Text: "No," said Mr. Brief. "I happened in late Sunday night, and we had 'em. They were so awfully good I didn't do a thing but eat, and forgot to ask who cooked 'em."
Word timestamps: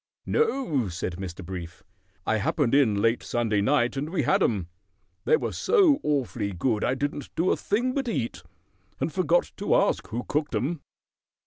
"No," 0.25 0.87
said 0.87 1.17
Mr. 1.17 1.45
Brief. 1.45 1.83
"I 2.25 2.37
happened 2.37 2.73
in 2.73 3.03
late 3.03 3.21
Sunday 3.21 3.61
night, 3.61 3.95
and 3.95 4.09
we 4.09 4.23
had 4.23 4.41
'em. 4.41 4.67
They 5.25 5.37
were 5.37 5.51
so 5.51 5.99
awfully 6.01 6.53
good 6.53 6.83
I 6.83 6.95
didn't 6.95 7.29
do 7.35 7.51
a 7.51 7.55
thing 7.55 7.93
but 7.93 8.07
eat, 8.07 8.41
and 8.99 9.13
forgot 9.13 9.51
to 9.57 9.75
ask 9.75 10.07
who 10.07 10.23
cooked 10.27 10.55
'em." 10.55 10.81